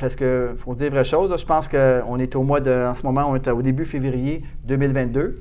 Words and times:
Parce 0.00 0.16
qu'il 0.16 0.54
faut 0.56 0.74
dire 0.74 0.90
vraie 0.90 1.04
chose, 1.04 1.32
je 1.40 1.46
pense 1.46 1.68
qu'on 1.68 2.18
est 2.18 2.34
au 2.34 2.42
mois 2.42 2.58
de, 2.58 2.88
en 2.90 2.96
ce 2.96 3.04
moment, 3.04 3.26
on 3.30 3.36
est 3.36 3.46
au 3.46 3.62
début 3.62 3.84
février 3.84 4.42
2022. 4.64 5.36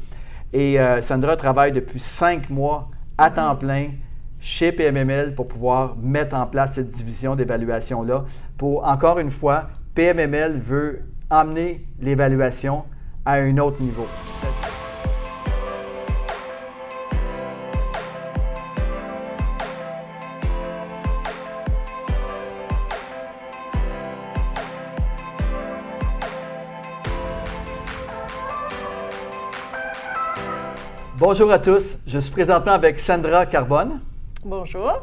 Et 0.53 0.79
euh, 0.79 1.01
Sandra 1.01 1.35
travaille 1.35 1.71
depuis 1.71 1.99
cinq 1.99 2.51
mois 2.51 2.91
à 3.17 3.31
temps 3.31 3.55
plein 3.55 3.87
chez 4.39 4.71
PMML 4.71 5.33
pour 5.33 5.47
pouvoir 5.47 5.95
mettre 5.97 6.35
en 6.35 6.45
place 6.45 6.75
cette 6.75 6.89
division 6.89 7.35
d'évaluation-là. 7.35 8.25
Pour, 8.55 8.87
encore 8.87 9.17
une 9.17 9.31
fois, 9.31 9.69
PMML 9.95 10.59
veut 10.59 10.99
emmener 11.31 11.87
l'évaluation 11.99 12.83
à 13.25 13.33
un 13.37 13.57
autre 13.57 13.81
niveau. 13.81 14.05
Bonjour 31.19 31.51
à 31.51 31.59
tous, 31.59 31.99
je 32.07 32.17
suis 32.17 32.31
présentement 32.31 32.71
avec 32.71 32.99
Sandra 32.99 33.45
Carbone. 33.45 33.99
Bonjour. 34.43 34.93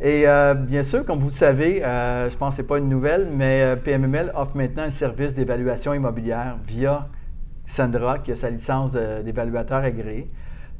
Et 0.00 0.26
euh, 0.26 0.54
bien 0.54 0.82
sûr, 0.82 1.04
comme 1.04 1.20
vous 1.20 1.28
le 1.28 1.34
savez, 1.34 1.84
euh, 1.84 2.28
je 2.28 2.36
pense 2.36 2.50
que 2.50 2.56
ce 2.56 2.62
n'est 2.62 2.66
pas 2.66 2.78
une 2.78 2.88
nouvelle, 2.88 3.28
mais 3.32 3.62
euh, 3.62 3.76
PMML 3.76 4.32
offre 4.34 4.56
maintenant 4.56 4.82
un 4.82 4.90
service 4.90 5.34
d'évaluation 5.34 5.94
immobilière 5.94 6.56
via 6.66 7.06
Sandra, 7.64 8.18
qui 8.18 8.32
a 8.32 8.36
sa 8.36 8.50
licence 8.50 8.90
d'évaluateur 8.90 9.84
agréé. 9.84 10.28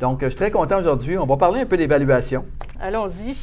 Donc, 0.00 0.18
je 0.22 0.30
suis 0.30 0.36
très 0.36 0.50
content 0.50 0.80
aujourd'hui. 0.80 1.16
On 1.16 1.26
va 1.26 1.36
parler 1.36 1.60
un 1.60 1.66
peu 1.66 1.76
d'évaluation. 1.76 2.44
Allons-y. 2.80 3.36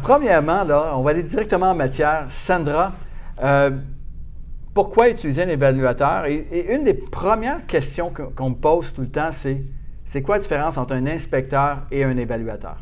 premièrement, 0.00 0.64
là, 0.64 0.92
on 0.94 1.02
va 1.02 1.10
aller 1.10 1.22
directement 1.22 1.72
en 1.72 1.74
matière. 1.74 2.28
Sandra, 2.30 2.92
pourquoi 4.72 5.10
utiliser 5.10 5.42
un 5.42 5.48
évaluateur? 5.50 6.24
Et, 6.24 6.74
une 6.74 6.84
des 6.84 6.94
premières 6.94 7.66
questions 7.66 8.10
qu'on 8.34 8.50
me 8.50 8.54
pose 8.54 8.94
tout 8.94 9.02
le 9.02 9.10
temps, 9.10 9.32
c'est 9.32 9.62
c'est 10.06 10.22
quoi 10.22 10.36
la 10.36 10.40
différence 10.40 10.78
entre 10.78 10.94
un 10.94 11.06
inspecteur 11.06 11.80
et 11.90 12.04
un 12.04 12.16
évaluateur? 12.16 12.76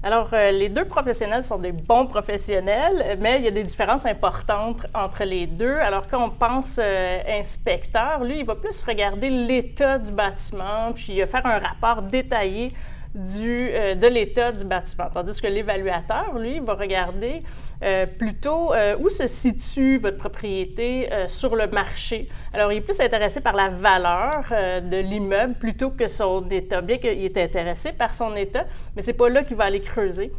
Alors, 0.00 0.30
euh, 0.32 0.52
les 0.52 0.68
deux 0.68 0.84
professionnels 0.84 1.42
sont 1.42 1.58
des 1.58 1.72
bons 1.72 2.06
professionnels, 2.06 3.18
mais 3.20 3.38
il 3.38 3.44
y 3.44 3.48
a 3.48 3.50
des 3.50 3.64
différences 3.64 4.06
importantes 4.06 4.86
entre 4.94 5.24
les 5.24 5.48
deux. 5.48 5.74
Alors, 5.74 6.06
quand 6.08 6.24
on 6.24 6.30
pense 6.30 6.78
euh, 6.80 7.18
inspecteur, 7.40 8.22
lui, 8.22 8.38
il 8.38 8.46
va 8.46 8.54
plus 8.54 8.80
regarder 8.82 9.28
l'état 9.28 9.98
du 9.98 10.12
bâtiment, 10.12 10.92
puis 10.94 11.20
faire 11.26 11.44
un 11.44 11.58
rapport 11.58 12.02
détaillé 12.02 12.72
euh, 13.16 13.94
de 13.94 14.06
l'état 14.06 14.52
du 14.52 14.64
bâtiment. 14.64 15.08
Tandis 15.12 15.40
que 15.40 15.46
l'évaluateur, 15.46 16.38
lui, 16.38 16.60
va 16.60 16.74
regarder 16.74 17.42
euh, 17.82 18.06
plutôt 18.06 18.74
euh, 18.74 18.96
où 18.98 19.08
se 19.08 19.26
situe 19.26 19.98
votre 19.98 20.18
propriété 20.18 21.08
sur 21.26 21.56
le 21.56 21.66
marché. 21.68 22.28
Alors, 22.52 22.72
il 22.72 22.78
est 22.78 22.82
plus 22.82 23.00
intéressé 23.00 23.40
par 23.40 23.54
la 23.54 23.68
valeur 23.68 24.44
de 24.82 24.96
l'immeuble 24.98 25.54
plutôt 25.54 25.90
que 25.90 26.06
son 26.06 26.48
état, 26.50 26.80
bien 26.80 26.98
qu'il 26.98 27.24
est 27.24 27.38
intéressé 27.38 27.92
par 27.92 28.14
son 28.14 28.36
état, 28.36 28.66
mais 28.94 29.02
c'est 29.02 29.14
pas 29.14 29.28
là 29.28 29.42
qu'il 29.42 29.56
va 29.56 29.64
aller 29.64 29.80
creuser. 29.80 30.32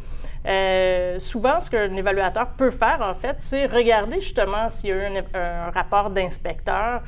Souvent, 1.18 1.60
ce 1.60 1.70
qu'un 1.70 1.94
évaluateur 1.94 2.48
peut 2.56 2.70
faire, 2.70 3.00
en 3.02 3.14
fait, 3.14 3.36
c'est 3.40 3.66
regarder 3.66 4.20
justement 4.20 4.68
s'il 4.68 4.90
y 4.90 4.92
a 4.92 4.96
eu 4.96 5.18
un, 5.34 5.70
rapport 5.70 6.10
d'inspecteur 6.10 7.02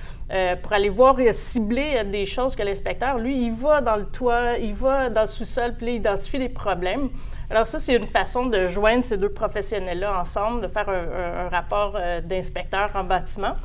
pour 0.63 0.73
aller 0.73 0.89
voir 0.89 1.19
et 1.21 1.33
cibler 1.33 2.05
des 2.05 2.27
choses 2.27 2.55
que 2.55 2.63
l'inspecteur, 2.63 3.19
lui, 3.19 3.47
il 3.47 3.53
va 3.53 3.81
dans 3.81 3.97
le 3.97 4.07
toit, 4.07 4.59
il 4.59 4.75
va 4.75 5.09
dans 5.09 5.23
le 5.23 5.27
sous-sol, 5.27 5.75
puis 5.77 5.87
il 5.87 5.95
identifie 5.97 6.39
les 6.39 6.49
problèmes. 6.49 7.09
Alors 7.53 7.67
ça, 7.67 7.79
c'est 7.79 7.95
une 7.95 8.07
façon 8.07 8.47
de 8.47 8.67
joindre 8.67 9.05
ces 9.05 9.19
deux 9.19 9.29
professionnels-là 9.29 10.19
ensemble, 10.19 10.63
de 10.63 10.69
faire 10.69 10.89
un, 10.89 11.51
rapport 11.51 11.93
euh, 11.97 12.23
d'inspecteur 12.23 12.89
en 12.95 13.05
bâtiment. 13.05 13.57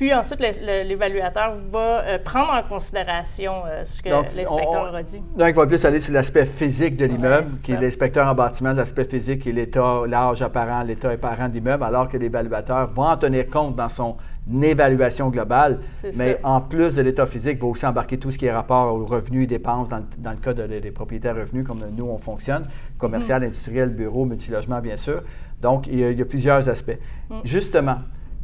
Puis 0.00 0.14
ensuite, 0.14 0.40
l'évaluateur 0.40 1.56
va 1.70 2.00
euh, 2.00 2.18
prendre 2.18 2.50
en 2.54 2.62
considération 2.66 3.52
euh, 3.66 3.84
ce 3.84 4.00
que 4.00 4.08
l'inspecteur 4.08 4.88
aura 4.88 5.02
dit. 5.02 5.22
Donc, 5.36 5.48
il 5.48 5.54
va 5.54 5.66
plus 5.66 5.84
aller 5.84 6.00
sur 6.00 6.14
l'aspect 6.14 6.46
physique 6.46 6.96
de 6.96 7.04
l'immeuble, 7.04 7.46
qui 7.62 7.72
est 7.72 7.78
l'inspecteur 7.78 8.26
en 8.26 8.34
bâtiment, 8.34 8.72
l'aspect 8.72 9.04
physique 9.04 9.46
et 9.46 9.52
l'état, 9.52 10.04
l'âge 10.08 10.40
apparent, 10.40 10.84
l'état 10.84 11.10
apparent 11.10 11.50
de 11.50 11.52
l'immeuble, 11.52 11.84
alors 11.84 12.08
que 12.08 12.16
l'évaluateur 12.16 12.90
va 12.94 13.02
en 13.02 13.16
tenir 13.18 13.46
compte 13.50 13.76
dans 13.76 13.90
son 13.90 14.16
évaluation 14.62 15.28
globale, 15.28 15.80
mais 16.16 16.40
en 16.44 16.62
plus 16.62 16.94
de 16.94 17.02
l'état 17.02 17.26
physique, 17.26 17.60
va 17.60 17.66
aussi 17.66 17.84
embarquer 17.84 18.16
tout 18.16 18.30
ce 18.30 18.38
qui 18.38 18.46
est 18.46 18.52
rapport 18.52 18.94
aux 18.94 19.04
revenus 19.04 19.44
et 19.44 19.48
dépenses 19.48 19.90
dans, 19.90 20.30
le 20.30 20.36
cas 20.38 20.54
des 20.54 20.90
propriétaires 20.92 21.36
revenus, 21.36 21.66
comme 21.66 21.80
nous, 21.94 22.06
on 22.06 22.16
fonctionne, 22.16 22.64
commercial, 22.96 23.42
mm. 23.42 23.44
industriel, 23.44 23.90
bureau, 23.90 24.24
multilogement, 24.24 24.80
bien 24.80 24.96
sûr. 24.96 25.22
Donc, 25.60 25.88
il 25.88 25.98
y 25.98 26.22
a, 26.22 26.24
plusieurs 26.24 26.70
aspects. 26.70 26.98
Mm. 27.28 27.40
Justement, 27.44 27.98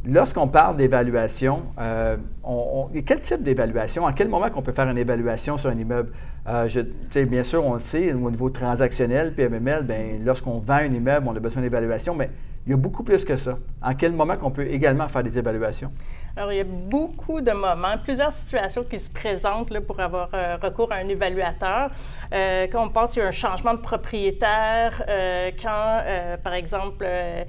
lorsqu'on 0.07 0.47
parle 0.47 0.77
d'évaluation, 0.77 1.63
euh, 1.79 2.17
quel 3.05 3.19
type 3.19 3.43
d'évaluation? 3.43 4.05
En 4.05 4.13
quel 4.13 4.29
moment 4.29 4.49
qu'on 4.49 4.61
peut 4.61 4.71
faire 4.71 4.89
une 4.89 4.97
évaluation 4.97 5.57
sur 5.57 5.69
un 5.69 5.77
immeuble? 5.77 6.11
Euh, 6.47 6.67
bien 7.27 7.43
sûr, 7.43 7.65
on 7.65 7.73
le 7.73 7.79
sait, 7.79 8.13
au 8.13 8.31
niveau 8.31 8.49
transactionnel, 8.49 9.33
PMML, 9.33 9.83
ben, 9.83 10.23
lorsqu'on 10.25 10.59
vend 10.59 10.75
un 10.75 10.93
immeuble, 10.93 11.27
on 11.27 11.35
a 11.35 11.39
besoin 11.39 11.61
d'évaluation, 11.61 12.15
mais 12.15 12.29
il 12.67 12.71
y 12.71 12.73
a 12.73 12.77
beaucoup 12.77 13.03
plus 13.03 13.23
que 13.23 13.37
ça. 13.37 13.57
En 13.81 13.95
quel 13.95 14.11
moment 14.11 14.35
qu'on 14.35 14.51
peut 14.51 14.67
également 14.67 15.07
faire 15.07 15.23
des 15.23 15.39
évaluations? 15.39 15.89
Alors, 16.35 16.51
il 16.51 16.57
y 16.57 16.61
a 16.61 16.65
beaucoup 16.65 17.39
de 17.39 17.51
moments, 17.51 17.97
plusieurs 18.03 18.33
situations 18.33 18.83
qui 18.83 18.99
se 18.99 19.09
présentent 19.09 19.71
là, 19.71 19.79
pour 19.79 19.99
avoir 20.01 20.29
euh, 20.33 20.57
recours 20.61 20.91
à 20.91 20.97
un 20.97 21.07
évaluateur. 21.07 21.89
Euh, 22.33 22.67
quand 22.69 22.85
on 22.85 22.89
pense 22.89 23.13
qu'il 23.13 23.23
y 23.23 23.25
a 23.25 23.29
un 23.29 23.31
changement 23.31 23.73
de 23.73 23.79
propriétaire, 23.79 25.01
euh, 25.07 25.49
quand, 25.59 26.03
par 26.43 26.53
exemple, 26.53 26.97
ben, 26.99 27.47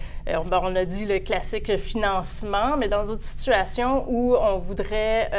on, 0.63 0.77
a 0.77 0.85
dit 0.85 1.05
le 1.05 1.19
classique 1.19 1.77
financement, 1.79 2.77
mais 2.79 2.89
dans 2.89 3.05
d'autres 3.05 3.25
situations 3.25 4.07
où 4.09 4.37
on 4.37 4.59
voudrait, 4.59 5.31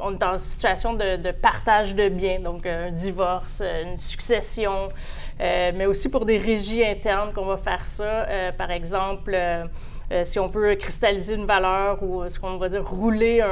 on 0.00 0.14
est 0.14 0.18
dans 0.18 0.32
une 0.32 0.38
situation 0.38 0.94
de, 0.94 1.16
de 1.16 1.30
partage 1.30 1.94
de 1.94 2.08
biens, 2.08 2.40
donc 2.40 2.66
un 2.66 2.90
divorce, 2.90 3.62
une 3.62 3.98
succession, 3.98 4.88
mais 5.38 5.86
aussi 5.86 6.08
pour 6.08 6.24
des 6.24 6.38
régies 6.38 6.84
internes 6.84 7.32
qu'on 7.32 7.46
va 7.46 7.56
faire 7.56 7.86
ça. 7.86 8.26
par 8.56 8.70
exemple, 8.70 9.36
euh, 10.12 10.22
si 10.22 10.38
on 10.38 10.48
veut 10.48 10.74
cristalliser 10.74 11.34
une 11.34 11.46
valeur 11.46 12.02
ou 12.02 12.28
ce 12.28 12.38
qu'on 12.38 12.58
va 12.58 12.68
dire 12.68 12.86
rouler 12.86 13.42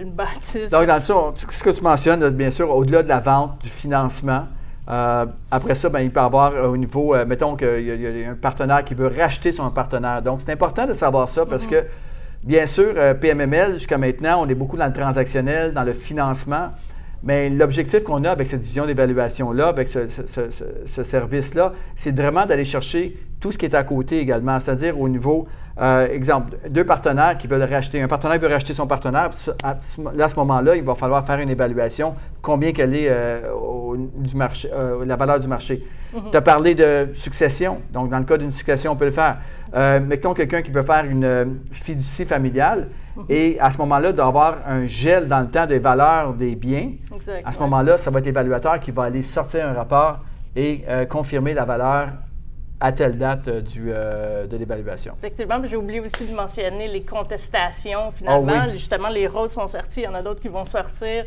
une 0.00 0.10
bâtisse. 0.10 0.70
Donc, 0.70 0.86
dans 0.86 0.96
le 0.96 1.00
fond, 1.00 1.32
ce 1.36 1.62
que 1.62 1.70
tu 1.70 1.82
mentionnes, 1.82 2.28
bien 2.30 2.50
sûr, 2.50 2.74
au-delà 2.74 3.02
de 3.02 3.08
la 3.08 3.20
vente, 3.20 3.60
du 3.62 3.68
financement, 3.68 4.46
euh, 4.88 5.26
après 5.50 5.74
ça, 5.76 5.88
ben, 5.88 6.00
il 6.00 6.10
peut 6.10 6.20
y 6.20 6.24
avoir 6.24 6.52
au 6.68 6.76
niveau, 6.76 7.14
euh, 7.14 7.24
mettons 7.24 7.54
qu'il 7.54 7.86
y, 7.86 8.24
a 8.24 8.30
un 8.30 8.34
partenaire 8.34 8.84
qui 8.84 8.94
veut 8.94 9.06
racheter 9.06 9.52
son 9.52 9.70
partenaire. 9.70 10.20
Donc, 10.20 10.40
c'est 10.44 10.52
important 10.52 10.86
de 10.86 10.92
savoir 10.92 11.28
ça 11.28 11.46
parce 11.46 11.66
mm-hmm. 11.66 11.70
que, 11.70 11.86
bien 12.42 12.66
sûr, 12.66 12.94
PMML, 13.20 13.74
jusqu'à 13.74 13.98
maintenant, 13.98 14.42
on 14.44 14.48
est 14.48 14.54
beaucoup 14.54 14.76
dans 14.76 14.86
le 14.86 14.92
transactionnel, 14.92 15.72
dans 15.72 15.84
le 15.84 15.92
financement. 15.92 16.70
Mais 17.22 17.48
l'objectif 17.50 18.02
qu'on 18.02 18.24
a 18.24 18.30
avec 18.30 18.46
cette 18.46 18.60
division 18.60 18.84
d'évaluation-là, 18.84 19.68
avec 19.68 19.86
ce, 19.88 21.02
service-là, 21.02 21.72
c'est 21.94 22.16
vraiment 22.16 22.46
d'aller 22.46 22.64
chercher 22.64 23.16
tout 23.38 23.52
ce 23.52 23.58
qui 23.58 23.66
est 23.66 23.74
à 23.74 23.84
côté 23.84 24.18
également, 24.18 24.58
c'est-à-dire 24.58 25.00
au 25.00 25.08
niveau, 25.08 25.46
euh, 25.80 26.08
exemple, 26.08 26.56
deux 26.68 26.84
partenaires 26.84 27.38
qui 27.38 27.46
veulent 27.46 27.62
racheter. 27.62 28.00
Un 28.00 28.08
partenaire 28.08 28.38
veut 28.40 28.48
racheter 28.48 28.72
son 28.72 28.86
partenaire. 28.86 29.30
À 29.62 29.78
ce 29.82 30.36
moment-là, 30.36 30.76
il 30.76 30.82
va 30.82 30.94
falloir 30.94 31.24
faire 31.24 31.38
une 31.38 31.50
évaluation, 31.50 32.14
combien 32.40 32.72
qu'elle 32.72 32.94
est 32.94 33.08
euh, 33.08 33.50
du 33.96 34.36
marché, 34.36 34.70
euh, 34.72 35.04
la 35.04 35.16
valeur 35.16 35.40
du 35.40 35.48
marché. 35.48 35.84
Mm-hmm. 36.14 36.30
Tu 36.30 36.36
as 36.36 36.40
parlé 36.42 36.74
de 36.74 37.10
succession. 37.12 37.80
Donc, 37.92 38.10
dans 38.10 38.18
le 38.18 38.24
cas 38.24 38.38
d'une 38.38 38.50
succession, 38.50 38.92
on 38.92 38.96
peut 38.96 39.06
le 39.06 39.10
faire. 39.10 39.38
mettons 40.02 40.34
quelqu'un 40.34 40.62
qui 40.62 40.70
veut 40.70 40.82
faire 40.82 41.04
une 41.04 41.60
fiducie 41.70 42.24
familiale. 42.24 42.88
Et 43.28 43.58
à 43.60 43.70
ce 43.70 43.78
moment-là, 43.78 44.12
d'avoir 44.12 44.58
un 44.66 44.86
gel 44.86 45.26
dans 45.26 45.40
le 45.40 45.48
temps 45.48 45.66
des 45.66 45.78
valeurs 45.78 46.32
des 46.34 46.54
biens. 46.54 46.92
à 47.44 47.52
ce 47.52 47.58
moment-là, 47.60 47.98
ça 47.98 48.10
va 48.10 48.18
être 48.18 48.26
l'évaluateur 48.26 48.80
qui 48.80 48.90
va 48.90 49.04
aller 49.04 49.22
sortir 49.22 49.68
un 49.68 49.72
rapport 49.72 50.20
et 50.54 50.84
euh, 50.88 51.04
confirmer 51.06 51.54
la 51.54 51.64
valeur 51.64 52.08
à 52.80 52.92
telle 52.92 53.16
date 53.16 53.48
euh, 53.48 53.60
du, 53.60 53.86
euh, 53.88 54.46
de 54.46 54.56
l'évaluation. 54.56 55.14
Effectivement, 55.18 55.60
j'ai 55.64 55.76
oublié 55.76 56.00
aussi 56.00 56.26
de 56.26 56.34
mentionner 56.34 56.88
les 56.88 57.02
contestations. 57.02 58.10
Finalement, 58.12 58.52
ah 58.54 58.70
justement, 58.70 59.08
les 59.08 59.26
rôles 59.26 59.48
sont 59.48 59.68
sortis. 59.68 60.00
Il 60.00 60.04
y 60.04 60.08
en 60.08 60.14
a 60.14 60.22
d'autres 60.22 60.40
qui 60.40 60.48
vont 60.48 60.64
sortir. 60.64 61.24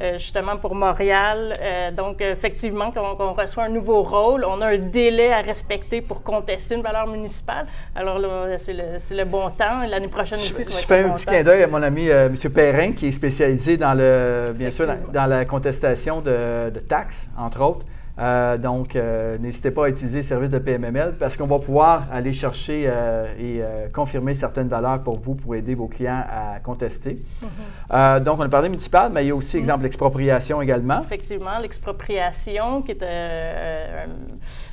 Euh, 0.00 0.14
justement 0.18 0.56
pour 0.56 0.74
Montréal. 0.74 1.52
Euh, 1.60 1.90
donc, 1.90 2.22
effectivement, 2.22 2.90
quand 2.92 3.16
on, 3.20 3.34
reçoit 3.34 3.64
un 3.64 3.68
nouveau 3.68 4.02
rôle, 4.02 4.44
on 4.44 4.60
a 4.62 4.68
un 4.68 4.78
délai 4.78 5.32
à 5.32 5.42
respecter 5.42 6.00
pour 6.00 6.22
contester 6.22 6.74
une 6.74 6.82
valeur 6.82 7.06
municipale. 7.06 7.66
Alors 7.94 8.18
là, 8.18 8.56
c'est 8.56 8.72
le, 8.72 9.24
bon 9.24 9.50
temps. 9.50 9.86
L'année 9.86 10.08
prochaine 10.08 10.38
aussi, 10.38 10.64
ça 10.64 10.70
va 10.70 10.80
Je 10.80 10.86
fais 10.86 11.00
un 11.04 11.10
petit 11.10 11.26
clin 11.26 11.42
d'œil 11.42 11.62
à 11.62 11.66
mon 11.66 11.82
ami 11.82 12.08
euh, 12.08 12.28
M. 12.28 12.52
Perrin, 12.52 12.92
qui 12.92 13.08
est 13.08 13.12
spécialisé 13.12 13.76
dans 13.76 13.92
le, 13.92 14.46
bien 14.54 14.70
sûr, 14.70 14.86
dans, 15.12 15.26
la 15.26 15.44
contestation 15.44 16.22
de, 16.22 16.70
taxes, 16.88 17.28
entre 17.36 17.60
autres. 17.60 17.86
Euh, 18.18 18.58
donc, 18.58 18.94
euh, 18.94 19.38
n'hésitez 19.38 19.70
pas 19.70 19.86
à 19.86 19.88
utiliser 19.88 20.18
le 20.18 20.24
service 20.24 20.50
de 20.50 20.58
PMML 20.58 21.14
parce 21.18 21.36
qu'on 21.36 21.46
va 21.46 21.58
pouvoir 21.58 22.06
aller 22.12 22.32
chercher 22.32 22.84
euh, 22.86 23.26
et 23.38 23.62
confirmer 23.90 24.34
certaines 24.34 24.68
valeurs 24.68 25.02
pour 25.02 25.18
vous, 25.18 25.34
pour 25.34 25.54
aider 25.54 25.74
vos 25.74 25.88
clients 25.88 26.22
à 26.28 26.60
contester. 26.60 27.22
Mm-hmm. 27.42 28.20
donc, 28.20 28.38
on 28.38 28.42
a 28.42 28.48
parlé 28.48 28.68
municipal, 28.68 29.10
mais 29.12 29.24
il 29.24 29.28
y 29.28 29.30
a 29.30 29.34
aussi, 29.34 29.56
exemple, 29.56 29.84
l'expropriation 29.84 30.60
également. 30.60 31.02
Effectivement, 31.02 31.58
l'expropriation 31.58 32.82
qui 32.82 32.92
est... 32.92 34.06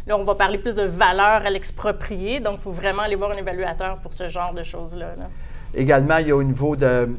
là, 0.08 0.18
on 0.18 0.24
va 0.24 0.36
parler 0.36 0.58
plus 0.58 0.76
de 0.76 0.84
valeur 0.84 1.46
à 1.46 1.50
l'exproprié. 1.50 2.40
Donc, 2.40 2.56
il 2.56 2.62
faut 2.62 2.72
vraiment 2.72 3.04
aller 3.04 3.16
voir 3.16 3.32
un 3.32 3.38
évaluateur 3.38 3.98
pour 3.98 4.14
ce 4.14 4.28
genre 4.28 4.54
de 4.54 4.64
choses-là. 4.64 5.14
Également, 5.74 6.18
il 6.18 6.28
y 6.28 6.32
a 6.32 6.36
au 6.36 6.44
niveau, 6.44 6.76
de, 6.76 7.10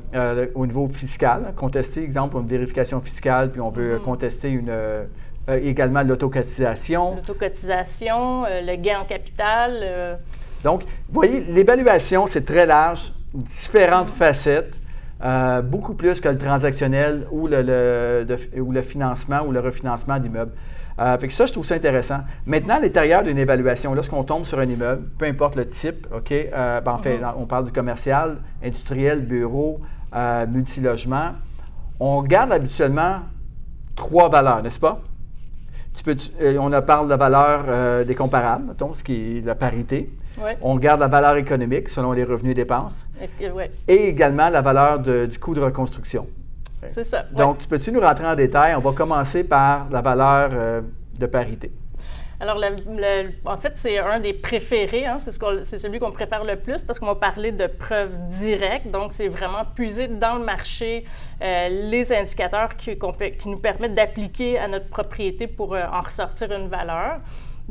au 0.54 0.66
niveau 0.66 0.88
fiscal, 0.88 1.52
contester, 1.56 2.02
exemple, 2.02 2.36
une 2.36 2.48
vérification 2.48 3.00
fiscale, 3.00 3.50
puis 3.50 3.60
on 3.60 3.70
veut 3.70 3.96
mm-hmm. 3.96 4.02
contester 4.02 4.50
une, 4.50 4.72
également 5.58 6.02
l'autocotisation. 6.02 7.16
L'autocotisation, 7.16 8.44
euh, 8.44 8.60
le 8.60 8.76
gain 8.76 9.00
en 9.00 9.04
capital. 9.04 9.80
Euh. 9.82 10.16
Donc, 10.64 10.82
vous 10.82 11.14
voyez, 11.14 11.40
l'évaluation, 11.40 12.26
c'est 12.26 12.44
très 12.44 12.66
large, 12.66 13.12
différentes 13.34 14.10
facettes, 14.10 14.74
beaucoup 15.64 15.94
plus 15.94 16.20
que 16.20 16.28
le 16.28 16.38
transactionnel 16.38 17.26
ou 17.30 17.46
le, 17.46 18.26
ou 18.58 18.72
le 18.72 18.82
financement 18.82 19.42
ou 19.46 19.52
le 19.52 19.60
refinancement 19.60 20.18
d'immeubles. 20.18 20.52
fait 20.98 21.26
que 21.26 21.32
ça, 21.32 21.46
je 21.46 21.52
trouve 21.52 21.64
ça 21.64 21.74
intéressant. 21.74 22.20
Maintenant, 22.46 22.74
à 22.74 22.80
l'intérieur 22.80 23.22
d'une 23.22 23.38
évaluation, 23.38 23.94
lorsqu'on 23.94 24.22
tombe 24.22 24.44
sur 24.44 24.58
un 24.58 24.66
immeuble, 24.66 25.08
peu 25.18 25.26
importe 25.26 25.56
le 25.56 25.66
type, 25.66 26.06
OK, 26.14 26.32
ben, 26.52 26.82
en 26.86 26.98
fait, 26.98 27.18
mm-hmm. 27.18 27.34
on 27.38 27.46
parle 27.46 27.66
du 27.66 27.72
commercial, 27.72 28.38
industriel, 28.62 29.22
bureau, 29.22 29.80
multilogement, 30.48 31.32
on 32.00 32.22
garde 32.22 32.52
habituellement 32.52 33.20
trois 33.94 34.28
valeurs, 34.28 34.62
n'est-ce 34.62 34.80
pas? 34.80 35.00
Euh, 36.40 36.56
on 36.58 36.70
parle 36.82 37.06
de 37.06 37.10
la 37.10 37.16
valeur 37.16 37.64
euh, 37.68 38.04
des 38.04 38.14
comparables, 38.14 38.74
ce 38.94 39.02
qui 39.02 39.38
est 39.38 39.46
la 39.46 39.54
parité. 39.54 40.10
On 40.62 40.76
garde 40.76 41.00
la 41.00 41.08
valeur 41.08 41.36
économique 41.36 41.88
selon 41.88 42.12
les 42.12 42.24
revenus 42.24 42.52
et 42.52 42.54
dépenses. 42.54 43.06
Et 43.88 44.08
également 44.08 44.48
la 44.48 44.62
valeur 44.62 44.98
du 45.00 45.38
coût 45.38 45.54
de 45.54 45.60
reconstruction. 45.60 46.26
C'est 46.86 47.04
ça. 47.04 47.24
Donc, 47.36 47.58
tu 47.58 47.68
peux-tu 47.68 47.92
nous 47.92 48.00
rentrer 48.00 48.26
en 48.26 48.34
détail? 48.34 48.74
On 48.74 48.80
va 48.80 48.92
commencer 48.92 49.44
par 49.44 49.88
la 49.90 50.00
valeur 50.00 50.50
euh, 50.54 50.80
de 51.18 51.26
parité. 51.26 51.70
Alors, 52.40 52.58
en 53.44 53.56
fait, 53.58 53.72
c'est 53.76 53.98
un 53.98 54.18
des 54.18 54.32
préférés. 54.32 55.04
Hein, 55.04 55.18
c'est, 55.18 55.78
celui 55.78 55.98
qu'on 55.98 56.10
préfère 56.10 56.42
le 56.42 56.56
plus 56.56 56.82
parce 56.82 56.98
qu'on 56.98 57.06
va 57.06 57.14
parler 57.14 57.52
de 57.52 57.66
preuves 57.66 58.16
directes. 58.28 58.90
Donc, 58.90 59.12
c'est 59.12 59.28
vraiment 59.28 59.66
puiser 59.74 60.08
dans 60.08 60.38
le 60.38 60.44
marché 60.44 61.04
euh, 61.42 61.68
les 61.68 62.12
indicateurs 62.14 62.76
qui, 62.76 62.96
nous 63.44 63.58
permettent 63.58 63.94
d'appliquer 63.94 64.58
à 64.58 64.68
notre 64.68 64.88
propriété 64.88 65.46
pour 65.48 65.74
euh, 65.74 65.84
en 65.92 66.00
ressortir 66.00 66.50
une 66.50 66.68
valeur. 66.68 67.20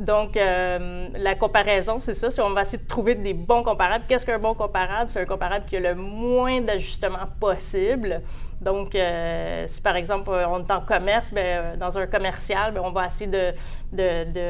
Donc, 0.00 0.38
euh, 0.38 1.08
la 1.14 1.34
comparaison, 1.34 1.98
c'est 1.98 2.14
ça. 2.14 2.30
Si 2.30 2.40
on 2.40 2.54
va 2.54 2.62
essayer 2.62 2.82
de 2.82 2.88
trouver 2.88 3.14
des 3.16 3.34
bons 3.34 3.62
comparables, 3.62 4.06
qu'est-ce 4.08 4.24
qu'un 4.24 4.38
bon 4.38 4.54
comparable? 4.54 5.10
C'est 5.10 5.20
un 5.20 5.26
comparable 5.26 5.66
qui 5.66 5.76
a 5.76 5.80
le 5.80 5.94
moins 5.94 6.62
d'ajustements 6.62 7.28
possible. 7.38 8.22
Donc, 8.62 8.94
euh, 8.94 9.64
si 9.66 9.82
par 9.82 9.96
exemple 9.96 10.30
on 10.30 10.60
est 10.60 10.70
en 10.70 10.80
commerce, 10.80 11.32
euh, 11.36 11.76
dans 11.76 11.98
un 11.98 12.06
commercial, 12.06 12.72
bien, 12.72 12.82
on 12.82 12.92
va 12.92 13.06
essayer 13.06 13.30
de, 13.30 13.52
de, 13.92 14.24
de 14.32 14.46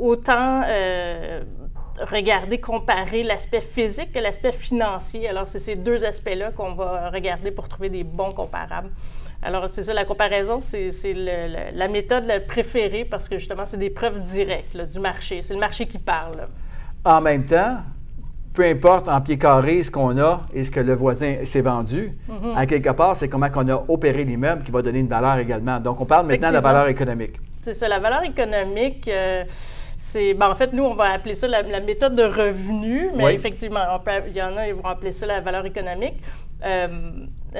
autant 0.00 0.62
regarder, 2.00 2.58
comparer 2.58 3.22
l'aspect 3.22 3.60
physique 3.60 4.12
que 4.12 4.18
l'aspect 4.18 4.52
financier. 4.52 5.28
Alors, 5.28 5.46
c'est 5.46 5.60
ces 5.60 5.76
deux 5.76 6.04
aspects-là 6.04 6.52
qu'on 6.52 6.74
va 6.74 7.10
regarder 7.10 7.50
pour 7.50 7.68
trouver 7.68 7.90
des 7.90 8.04
bons 8.04 8.32
comparables. 8.32 8.90
Alors, 9.46 9.68
c'est 9.70 9.84
ça, 9.84 9.94
la 9.94 10.04
comparaison, 10.04 10.58
c'est 10.60 11.14
la 11.14 11.86
méthode 11.86 12.26
la 12.26 12.40
préférée 12.40 13.04
parce 13.04 13.28
que 13.28 13.38
justement, 13.38 13.64
c'est 13.64 13.76
des 13.76 13.90
preuves 13.90 14.24
directes 14.24 14.76
du 14.76 14.98
marché. 14.98 15.40
C'est 15.42 15.54
le 15.54 15.60
marché 15.60 15.86
qui 15.86 15.98
parle. 15.98 16.48
En 17.04 17.20
même 17.20 17.46
temps, 17.46 17.76
peu 18.52 18.64
importe 18.64 19.08
en 19.08 19.20
pied 19.20 19.38
carré 19.38 19.84
ce 19.84 19.90
qu'on 19.92 20.18
a 20.18 20.40
et 20.52 20.64
ce 20.64 20.72
que 20.72 20.80
le 20.80 20.94
voisin 20.94 21.44
s'est 21.44 21.60
vendu, 21.60 22.18
mm-hmm. 22.28 22.56
à 22.56 22.66
quelque 22.66 22.90
part, 22.90 23.16
c'est 23.16 23.28
comment 23.28 23.46
on 23.54 23.68
a 23.68 23.84
opéré 23.86 24.24
l'immeuble 24.24 24.64
qui 24.64 24.72
va 24.72 24.82
donner 24.82 24.98
une 24.98 25.06
valeur 25.06 25.38
également. 25.38 25.78
Donc, 25.78 26.00
on 26.00 26.06
parle 26.06 26.26
maintenant 26.26 26.48
de 26.48 26.54
la 26.54 26.60
valeur 26.60 26.88
économique. 26.88 27.36
C'est 27.62 27.74
ça, 27.74 27.86
la 27.86 28.00
valeur 28.00 28.24
économique. 28.24 29.06
Euh, 29.06 29.44
c'est, 29.96 30.34
ben, 30.34 30.50
en 30.50 30.56
fait, 30.56 30.72
nous, 30.72 30.82
on 30.82 30.94
va 30.94 31.12
appeler 31.12 31.36
ça 31.36 31.46
la, 31.46 31.62
méthode 31.80 32.16
de 32.16 32.24
revenu, 32.24 33.10
mais 33.14 33.32
effectivement, 33.32 33.80
il 34.26 34.36
y 34.36 34.42
en 34.42 34.56
a, 34.56 34.66
ils 34.66 34.74
vont 34.74 34.88
appeler 34.88 35.12
ça 35.12 35.24
la 35.26 35.40
valeur 35.40 35.64
économique. 35.64 36.16
Euh, 36.64 36.88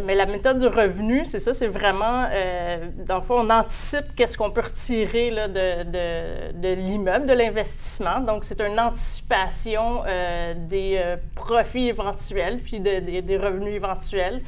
mais 0.03 0.15
la 0.15 0.27
méthode 0.27 0.59
du 0.59 0.67
revenu, 0.67 1.25
c'est 1.25 1.39
ça, 1.39 1.53
c'est 1.53 1.69
vraiment, 1.69 2.27
euh, 2.31 2.89
dans 3.07 3.17
le 3.17 3.21
fond, 3.23 3.41
on 3.41 3.51
anticipe 3.51 4.15
qu'est-ce 4.15 4.37
qu'on 4.37 4.51
peut 4.51 4.63
retirer 4.63 5.31
là, 5.31 5.49
de, 5.49 5.85
de, 5.85 6.53
de 6.53 6.75
l'immeuble, 6.75 7.27
de 7.27 7.33
l'investissement. 7.33 8.21
Donc, 8.21 8.45
c'est 8.45 8.61
une 8.61 8.79
anticipation 8.79 10.03
euh, 10.07 10.55
des 10.55 10.99
euh, 10.99 11.17
profits 11.35 11.89
éventuels, 11.89 12.59
puis 12.59 12.81
des 12.81 13.39
revenus 13.39 13.75
éventuels. 13.75 14.43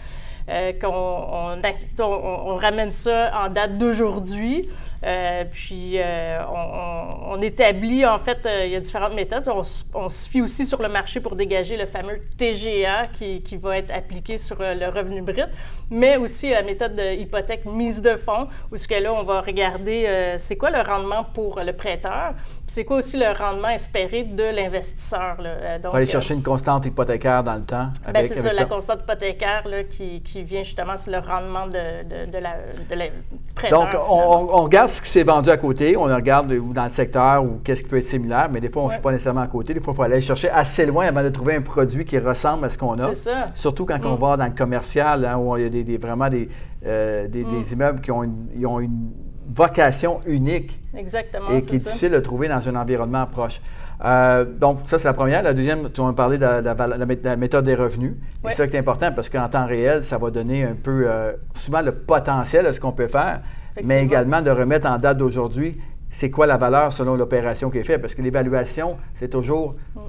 Qu'on 0.80 0.88
on, 0.88 1.60
on, 2.00 2.56
ramène 2.56 2.90
ça 2.90 3.30
en 3.38 3.50
date 3.50 3.76
d'aujourd'hui. 3.76 4.66
Euh, 5.04 5.44
puis 5.50 5.92
euh, 5.96 6.40
on, 6.52 7.34
on, 7.34 7.40
établit, 7.40 8.04
en 8.04 8.18
fait, 8.18 8.48
il 8.64 8.72
y 8.72 8.76
a 8.76 8.80
différentes 8.80 9.14
méthodes. 9.14 9.44
On, 9.94 10.08
se 10.08 10.28
fie 10.28 10.42
aussi 10.42 10.66
sur 10.66 10.82
le 10.82 10.88
marché 10.88 11.20
pour 11.20 11.36
dégager 11.36 11.76
le 11.76 11.86
fameux 11.86 12.20
TGA 12.36 13.08
qui, 13.12 13.42
qui 13.42 13.56
va 13.56 13.78
être 13.78 13.92
appliqué 13.92 14.38
sur 14.38 14.56
le 14.58 14.86
revenu 14.88 15.22
brut, 15.22 15.48
mais 15.90 16.16
aussi 16.16 16.50
la 16.50 16.62
méthode 16.62 16.96
de 16.96 17.14
hypothèque 17.14 17.64
mise 17.64 18.02
de 18.02 18.16
fonds, 18.16 18.48
où 18.72 18.76
ce 18.76 18.88
que 18.88 18.94
là, 18.94 19.12
on 19.12 19.22
va 19.22 19.40
regarder 19.40 20.34
c'est 20.38 20.56
quoi 20.56 20.70
le 20.70 20.80
rendement 20.80 21.24
pour 21.24 21.60
le 21.60 21.72
prêteur, 21.72 22.34
c'est 22.66 22.84
quoi 22.84 22.98
aussi 22.98 23.16
le 23.16 23.30
rendement 23.32 23.68
espéré 23.68 24.24
de 24.24 24.42
l'investisseur. 24.42 25.36
On 25.38 25.90
va 25.90 25.96
aller 25.96 26.06
chercher 26.06 26.34
une 26.34 26.42
constante 26.42 26.86
hypothécaire 26.86 27.42
dans 27.42 27.54
le 27.54 27.64
temps. 27.64 27.88
Ben, 28.12 28.24
c'est 28.24 28.40
ça, 28.40 28.52
la 28.52 28.66
constante 28.66 29.00
hypothécaire 29.02 29.66
là, 29.66 29.84
qui, 29.84 30.20
qui 30.22 30.42
vient 30.42 30.62
justement, 30.62 30.96
c'est 30.96 31.10
le 31.10 31.18
rendement 31.18 31.66
de, 31.66 32.26
de, 32.26 32.38
la, 32.38 32.56
de 32.90 33.70
Donc, 33.70 33.88
on, 34.08 34.62
regarde 34.62 34.87
ce 34.88 35.00
qui 35.00 35.08
s'est 35.08 35.22
vendu 35.22 35.50
à 35.50 35.56
côté, 35.56 35.96
on 35.96 36.04
regarde 36.04 36.52
dans 36.72 36.84
le 36.84 36.90
secteur 36.90 37.44
ou 37.44 37.60
qu'est-ce 37.62 37.82
qui 37.82 37.88
peut 37.88 37.98
être 37.98 38.04
similaire, 38.04 38.48
mais 38.50 38.60
des 38.60 38.68
fois, 38.68 38.82
on 38.82 38.86
ne 38.86 38.92
ouais. 38.92 38.98
pas 38.98 39.12
nécessairement 39.12 39.42
à 39.42 39.46
côté. 39.46 39.74
Des 39.74 39.80
fois, 39.80 39.92
il 39.92 39.96
faut 39.96 40.02
aller 40.02 40.20
chercher 40.20 40.50
assez 40.50 40.86
loin 40.86 41.06
avant 41.06 41.22
de 41.22 41.28
trouver 41.28 41.54
un 41.54 41.62
produit 41.62 42.04
qui 42.04 42.18
ressemble 42.18 42.64
à 42.64 42.68
ce 42.68 42.78
qu'on 42.78 42.98
a. 42.98 43.12
C'est 43.12 43.30
ça. 43.30 43.46
Surtout 43.54 43.86
quand 43.86 44.04
on 44.04 44.16
mm. 44.16 44.18
va 44.18 44.36
dans 44.36 44.46
le 44.46 44.54
commercial, 44.54 45.24
hein, 45.24 45.36
où 45.38 45.56
il 45.56 45.62
y 45.62 45.66
a 45.66 45.68
des, 45.68 45.98
vraiment 45.98 46.28
des, 46.28 46.48
euh, 46.86 47.28
des, 47.28 47.44
mm. 47.44 47.62
immeubles 47.72 48.00
qui 48.00 48.10
ont 48.10 48.28
ont 48.64 48.80
une 48.80 49.10
vocation 49.54 50.20
unique. 50.26 50.80
Exactement. 50.96 51.50
Et 51.50 51.62
qui 51.62 51.76
est 51.76 51.78
difficile 51.78 52.10
de 52.10 52.20
trouver 52.20 52.48
dans 52.48 52.68
un 52.68 52.76
environnement 52.76 53.26
proche. 53.26 53.60
Euh, 54.04 54.44
donc, 54.44 54.80
ça, 54.84 54.98
c'est 54.98 55.08
la 55.08 55.14
première. 55.14 55.42
La 55.42 55.54
deuxième, 55.54 55.90
tu 55.90 56.02
vas 56.02 56.12
parler 56.12 56.38
de 56.38 56.44
la, 56.44 57.36
méthode 57.36 57.64
des 57.64 57.74
revenus. 57.74 58.14
C'est 58.48 58.54
ça 58.54 58.66
qui 58.68 58.76
est 58.76 58.80
important 58.80 59.12
parce 59.12 59.28
qu'en 59.28 59.48
temps 59.48 59.66
réel, 59.66 60.04
ça 60.04 60.18
va 60.18 60.30
donner 60.30 60.64
un 60.64 60.74
peu, 60.74 61.04
euh, 61.06 61.32
souvent, 61.54 61.82
le 61.82 61.92
potentiel 61.92 62.66
de 62.66 62.72
ce 62.72 62.80
qu'on 62.80 62.92
peut 62.92 63.08
faire, 63.08 63.40
mais 63.84 64.02
également 64.02 64.42
de 64.42 64.50
remettre 64.50 64.88
en 64.88 64.98
date 64.98 65.18
d'aujourd'hui, 65.18 65.80
c'est 66.10 66.30
quoi 66.30 66.46
la 66.46 66.56
valeur 66.56 66.92
selon 66.92 67.16
l'opération 67.16 67.70
qui 67.70 67.78
est 67.78 67.84
faite? 67.84 68.00
Parce 68.00 68.14
que 68.14 68.22
l'évaluation, 68.22 68.96
c'est 69.14 69.28
toujours 69.28 69.74
mm. 69.94 70.00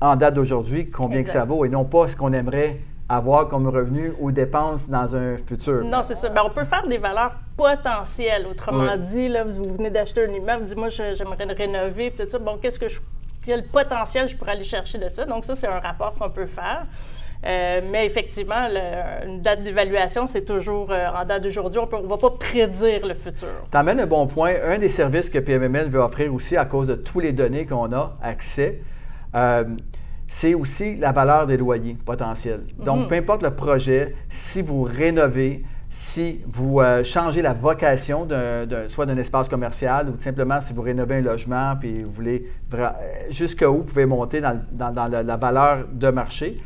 en 0.00 0.16
date 0.16 0.34
d'aujourd'hui 0.34 0.90
combien 0.90 1.22
que 1.22 1.30
ça 1.30 1.44
vaut 1.44 1.64
et 1.64 1.68
non 1.68 1.84
pas 1.84 2.08
ce 2.08 2.16
qu'on 2.16 2.32
aimerait 2.32 2.80
avoir 3.08 3.48
comme 3.48 3.66
revenu 3.68 4.12
ou 4.20 4.30
dépenses 4.32 4.88
dans 4.88 5.16
un 5.16 5.36
futur. 5.38 5.82
Non, 5.84 6.02
c'est 6.02 6.14
ça. 6.14 6.28
Ben, 6.28 6.42
on 6.44 6.50
peut 6.50 6.64
faire 6.64 6.86
des 6.86 6.98
valeurs 6.98 7.36
potentielles. 7.56 8.46
Autrement 8.50 8.96
dit, 8.98 9.28
là, 9.28 9.44
vous 9.44 9.74
venez 9.76 9.90
d'acheter 9.90 10.26
un 10.26 10.30
immeuble, 10.30 10.66
dis-moi, 10.66 10.88
j'aimerais 10.90 11.46
le 11.46 11.54
rénover, 11.54 12.10
peut-être 12.10 12.32
ça. 12.32 12.38
Bon, 12.38 12.58
qu'est-ce 12.60 12.78
que 12.78 12.88
je, 12.88 13.00
quel 13.42 13.64
potentiel 13.64 14.28
je 14.28 14.36
pourrais 14.36 14.52
aller 14.52 14.64
chercher 14.64 14.98
de 14.98 15.08
ça? 15.12 15.24
Donc, 15.24 15.46
ça, 15.46 15.54
c'est 15.54 15.68
un 15.68 15.80
rapport 15.80 16.14
qu'on 16.14 16.28
peut 16.28 16.46
faire. 16.46 16.86
Euh, 17.46 17.80
mais 17.88 18.04
effectivement, 18.06 18.68
une 19.24 19.40
date 19.40 19.62
d'évaluation, 19.62 20.26
c'est 20.26 20.44
toujours 20.44 20.90
euh, 20.90 21.06
en 21.16 21.24
date 21.24 21.44
d'aujourd'hui. 21.44 21.80
On 21.80 22.02
ne 22.02 22.08
va 22.08 22.18
pas 22.18 22.30
prédire 22.30 23.06
le 23.06 23.14
futur. 23.14 23.48
Tu 23.70 23.76
amènes 23.76 24.00
un 24.00 24.06
bon 24.06 24.26
point. 24.26 24.54
Un 24.64 24.78
des 24.78 24.88
services 24.88 25.30
que 25.30 25.38
PMML 25.38 25.88
veut 25.88 26.00
offrir 26.00 26.34
aussi 26.34 26.56
à 26.56 26.64
cause 26.64 26.88
de 26.88 26.94
toutes 26.94 27.22
les 27.22 27.32
données 27.32 27.64
qu'on 27.64 27.92
a 27.92 28.16
accès, 28.22 28.80
euh, 29.34 29.64
c'est 30.26 30.54
aussi 30.54 30.96
la 30.96 31.12
valeur 31.12 31.46
des 31.46 31.56
loyers 31.56 31.96
potentiels. 32.04 32.64
Donc, 32.78 33.02
mhm. 33.02 33.06
peu 33.06 33.14
importe 33.14 33.42
le 33.42 33.50
projet, 33.52 34.14
si 34.28 34.60
vous 34.60 34.82
rénovez, 34.82 35.64
si 35.90 36.40
vous 36.46 36.80
euh, 36.80 37.02
changez 37.02 37.40
la 37.40 37.54
vocation 37.54 38.26
de, 38.26 38.88
soit 38.88 39.06
d'un 39.06 39.16
espace 39.16 39.48
commercial 39.48 40.10
ou 40.10 40.20
simplement 40.20 40.60
si 40.60 40.74
vous 40.74 40.82
rénovez 40.82 41.16
un 41.16 41.20
logement 41.22 41.74
puis 41.80 42.02
vous 42.02 42.10
voulez 42.10 42.46
euh, 42.74 42.90
jusqu'où 43.30 43.72
vous 43.72 43.84
pouvez 43.84 44.04
monter 44.04 44.42
dans, 44.42 44.60
la, 44.72 45.36
valeur 45.36 45.86
de 45.90 46.10
marché. 46.10 46.60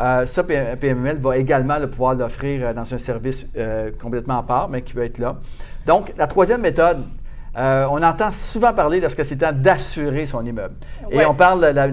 Euh, 0.00 0.26
ça, 0.26 0.42
PMML 0.42 1.18
va 1.18 1.36
également 1.36 1.78
le 1.78 1.88
pouvoir 1.88 2.14
l'offrir 2.14 2.74
dans 2.74 2.94
un 2.94 2.98
service 2.98 3.46
complètement 4.00 4.38
à 4.38 4.42
part, 4.42 4.68
mais 4.68 4.82
qui 4.82 4.94
peut 4.94 5.04
être 5.04 5.18
là. 5.18 5.36
Donc, 5.86 6.12
la 6.16 6.26
troisième 6.26 6.62
méthode, 6.62 7.04
euh, 7.56 7.86
on 7.90 8.02
entend 8.02 8.32
souvent 8.32 8.72
parler 8.72 9.00
lorsque 9.00 9.24
c'est 9.24 9.36
temps 9.36 9.52
d'assurer 9.52 10.26
son 10.26 10.44
immeuble. 10.44 10.74
Et 11.10 11.24
on 11.24 11.34
parle 11.34 11.60
de 11.60 11.66
la, 11.66 11.86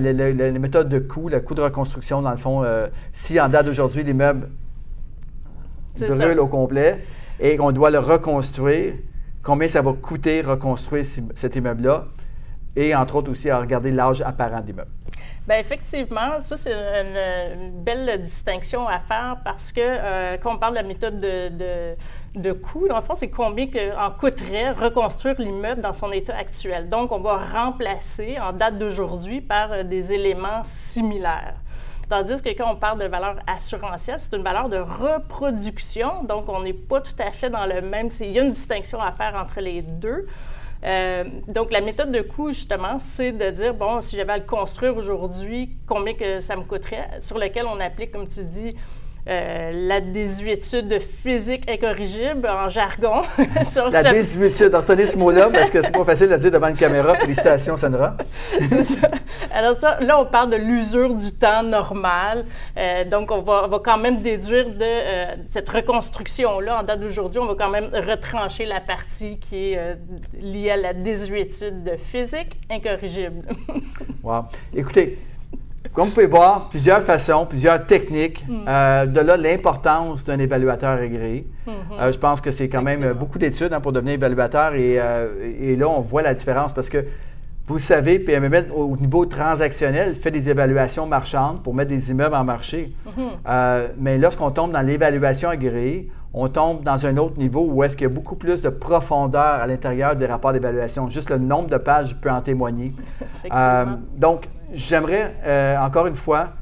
méthode 0.59 0.89
de 0.89 0.99
coût, 0.99 1.29
le 1.29 1.39
coût 1.39 1.53
de 1.53 1.61
reconstruction, 1.61 2.21
dans 2.21 2.31
le 2.31 2.37
fond. 2.37 2.63
Euh, 2.63 2.87
si 3.11 3.39
en 3.39 3.47
date 3.47 3.67
d'aujourd'hui, 3.67 4.03
l'immeuble 4.03 4.49
brûle 5.99 6.39
au 6.39 6.47
complet 6.47 7.03
et 7.39 7.57
qu'on 7.57 7.71
doit 7.71 7.91
le 7.91 7.99
reconstruire, 7.99 8.93
combien 9.43 9.67
ça 9.67 9.81
va 9.81 9.93
coûter 9.93 10.41
reconstruire 10.41 11.05
cet 11.35 11.55
immeuble-là, 11.55 12.05
et 12.75 12.95
entre 12.95 13.17
autres 13.17 13.29
aussi 13.29 13.49
à 13.49 13.59
regarder 13.59 13.91
l'âge 13.91 14.21
apparent 14.21 14.61
de 14.61 14.67
l'immeuble. 14.67 14.89
Bien, 15.47 15.57
effectivement, 15.57 16.39
ça, 16.41 16.55
c'est 16.55 16.71
une, 16.73 17.81
belle 17.83 18.21
distinction 18.21 18.87
à 18.87 18.99
faire 18.99 19.37
parce 19.43 19.71
que 19.71 19.81
euh, 19.81 20.37
quand 20.37 20.53
on 20.53 20.57
parle 20.57 20.73
de 20.73 20.79
la 20.79 20.83
méthode 20.83 21.17
de, 21.17 21.95
de, 22.35 22.51
coût, 22.51 22.87
dans 22.87 22.97
le 22.97 23.01
fond, 23.01 23.15
c'est 23.15 23.31
combien 23.31 23.65
que, 23.65 23.97
en 23.97 24.11
coûterait 24.11 24.71
reconstruire 24.71 25.35
l'immeuble 25.39 25.81
dans 25.81 25.93
son 25.93 26.11
état 26.11 26.35
actuel. 26.35 26.89
Donc, 26.89 27.11
on 27.11 27.19
va 27.19 27.37
remplacer 27.37 28.39
en 28.39 28.53
date 28.53 28.77
d'aujourd'hui 28.77 29.41
par 29.41 29.71
euh, 29.71 29.83
des 29.83 30.13
éléments 30.13 30.63
similaires. 30.63 31.55
Tandis 32.07 32.41
que 32.41 32.49
quand 32.49 32.69
on 32.69 32.75
parle 32.75 32.99
de 32.99 33.05
valeur 33.05 33.37
assurantielle, 33.47 34.19
c'est 34.19 34.35
une 34.35 34.43
valeur 34.43 34.69
de 34.69 34.77
reproduction. 34.77 36.23
Donc, 36.23 36.49
on 36.49 36.61
n'est 36.61 36.73
pas 36.73 37.01
tout 37.01 37.15
à 37.17 37.31
fait 37.31 37.49
dans 37.49 37.65
le 37.65 37.81
même. 37.81 38.09
Il 38.19 38.31
y 38.31 38.39
a 38.39 38.43
une 38.43 38.51
distinction 38.51 39.01
à 39.01 39.11
faire 39.11 39.33
entre 39.33 39.59
les 39.61 39.81
deux. 39.81 40.27
Euh, 40.83 41.25
donc, 41.47 41.71
la 41.71 41.81
méthode 41.81 42.11
de 42.11 42.21
coût, 42.21 42.49
justement, 42.49 42.97
c'est 42.99 43.31
de 43.31 43.49
dire, 43.51 43.73
bon, 43.73 44.01
si 44.01 44.15
j'avais 44.15 44.33
à 44.33 44.37
le 44.37 44.45
construire 44.45 44.97
aujourd'hui, 44.97 45.77
combien 45.85 46.13
que 46.13 46.39
ça 46.39 46.55
me 46.55 46.63
coûterait, 46.63 47.19
sur 47.19 47.37
lequel 47.37 47.65
on 47.67 47.79
applique, 47.79 48.11
comme 48.11 48.27
tu 48.27 48.43
dis, 48.43 48.75
euh, 49.27 49.71
la 49.87 50.01
désuétude 50.01 50.99
physique 50.99 51.69
incorrigible 51.69 52.47
en 52.47 52.69
jargon. 52.69 53.21
la 53.91 54.03
désuétude, 54.11 54.73
retenez 54.73 55.05
ce 55.05 55.17
mot-là 55.17 55.49
parce 55.51 55.69
que 55.69 55.81
c'est 55.81 55.91
pas 55.91 56.03
facile 56.03 56.33
à 56.33 56.37
dire 56.37 56.49
devant 56.49 56.67
une 56.67 56.75
caméra. 56.75 57.13
Félicitations, 57.15 57.77
Sandra. 57.77 58.17
c'est 58.67 58.83
ça. 58.83 59.09
Alors 59.53 59.75
ça, 59.75 59.99
là, 59.99 60.19
on 60.19 60.25
parle 60.25 60.49
de 60.49 60.55
l'usure 60.55 61.13
du 61.13 61.31
temps 61.33 61.61
normal. 61.61 62.45
Euh, 62.77 63.05
donc, 63.05 63.29
on 63.29 63.41
va, 63.41 63.67
va, 63.67 63.79
quand 63.79 63.99
même 63.99 64.21
déduire 64.21 64.69
de 64.69 64.77
euh, 64.81 65.25
cette 65.49 65.69
reconstruction-là, 65.69 66.79
en 66.79 66.83
date 66.83 67.01
d'aujourd'hui, 67.01 67.39
on 67.39 67.45
va 67.45 67.55
quand 67.55 67.69
même 67.69 67.89
retrancher 67.93 68.65
la 68.65 68.79
partie 68.79 69.37
qui 69.37 69.73
est 69.73 69.97
liée 70.41 70.71
à 70.71 70.77
la 70.77 70.93
désuétude 70.93 71.97
physique 72.11 72.59
incorrigible. 72.71 73.47
wow. 74.23 74.45
Écoutez, 74.75 75.19
comme 75.93 76.07
vous 76.07 76.13
pouvez 76.13 76.27
voir, 76.27 76.69
plusieurs 76.69 77.01
façons, 77.01 77.45
plusieurs 77.45 77.85
techniques. 77.85 78.45
Hmm. 78.47 78.65
Euh, 78.67 79.05
de 79.05 79.19
là, 79.19 79.35
l'importance 79.35 80.23
d'un 80.23 80.39
évaluateur 80.39 80.91
agréé. 80.91 81.47
Hmm. 81.65 81.71
Euh, 81.99 82.11
je 82.11 82.17
pense 82.17 82.39
que 82.39 82.51
c'est 82.51 82.69
quand 82.69 82.81
même 82.81 83.13
beaucoup 83.13 83.37
d'études 83.37 83.73
hein, 83.73 83.81
pour 83.81 83.91
devenir 83.91 84.13
évaluateur 84.13 84.71
euh, 84.75 85.53
et, 85.59 85.75
là, 85.75 85.89
on 85.89 86.01
voit 86.01 86.21
la 86.21 86.33
différence 86.33 86.73
parce 86.73 86.89
que 86.89 87.03
vous 87.67 87.79
savez, 87.79 88.19
PMML, 88.19 88.69
au 88.73 88.97
niveau 88.97 89.25
transactionnel, 89.25 90.15
fait 90.15 90.31
des 90.31 90.49
évaluations 90.49 91.05
marchandes 91.05 91.61
pour 91.61 91.73
mettre 91.73 91.89
des 91.89 92.11
immeubles 92.11 92.35
en 92.35 92.43
marché. 92.43 92.93
Hmm. 93.05 93.51
mais 93.99 94.17
lorsqu'on 94.17 94.51
tombe 94.51 94.71
dans 94.71 94.81
l'évaluation 94.81 95.49
agréée, 95.49 96.09
on 96.33 96.47
tombe 96.47 96.83
dans 96.83 97.05
un 97.05 97.17
autre 97.17 97.37
niveau 97.37 97.67
où 97.69 97.83
est-ce 97.83 97.97
qu'il 97.97 98.07
y 98.07 98.11
a 98.11 98.13
beaucoup 98.13 98.35
plus 98.35 98.61
de 98.61 98.69
profondeur 98.69 99.41
à 99.41 99.67
l'intérieur 99.67 100.15
des 100.15 100.25
rapports 100.25 100.53
d'évaluation. 100.53 101.09
Juste 101.09 101.29
le 101.29 101.37
nombre 101.37 101.69
de 101.69 101.77
pages 101.77 102.15
peut 102.19 102.31
en 102.31 102.41
témoigner. 102.41 102.93
donc, 104.17 104.47
j'aimerais 104.73 105.35
euh, 105.45 105.77
encore 105.77 106.07
une 106.07 106.15
fois 106.15 106.53